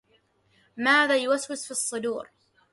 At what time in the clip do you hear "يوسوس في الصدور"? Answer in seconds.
1.15-2.29